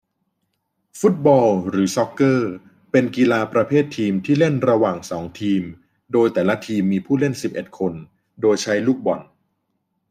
[0.99, 2.51] ฟุตบอล หรือ ซอกเกอร์
[2.91, 5.63] เป็นกีฬาประเภททีมที่เล่นระหว่างสองทีม
[6.11, 7.93] โดยแต่ละทีมมีผู้เล่นสิบเอ็ดคน
[8.41, 9.21] โดยใช้ลูกบอล